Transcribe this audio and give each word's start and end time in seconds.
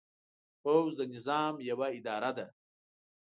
پوځ 0.61 0.89
د 0.99 1.01
نظام 1.13 1.53
یوه 1.69 1.87
اداره 1.97 2.31
ده. 2.37 2.45